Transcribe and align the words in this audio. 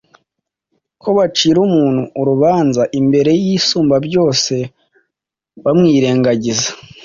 ko 1.01 1.09
bacira 1.17 1.57
umuntu 1.67 2.01
urubanza, 2.19 2.81
Imbere 2.99 3.31
y’Isumbabyose 3.43 4.55
barwirengagiza. 5.63 6.69